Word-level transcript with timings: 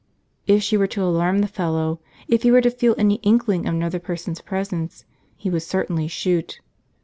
If 0.47 0.63
she 0.63 0.77
were 0.77 0.87
to 0.87 1.03
alarm 1.03 1.41
the 1.41 1.47
fellow, 1.47 1.99
if 2.27 2.41
he 2.41 2.49
were 2.49 2.61
to 2.61 2.71
feel 2.71 2.95
any 2.97 3.19
inkling 3.21 3.67
of 3.67 3.75
another 3.75 3.99
person's 3.99 4.41
presence, 4.41 5.05
he 5.37 5.47
would 5.51 5.61
certainly 5.61 6.07
shoot. 6.07 6.59